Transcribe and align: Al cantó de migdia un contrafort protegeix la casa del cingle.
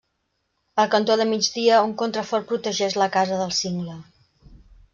Al 0.83 0.89
cantó 0.93 1.17
de 1.19 1.27
migdia 1.33 1.83
un 1.89 1.93
contrafort 2.01 2.49
protegeix 2.53 2.99
la 3.05 3.09
casa 3.19 3.39
del 3.43 3.55
cingle. 3.61 4.01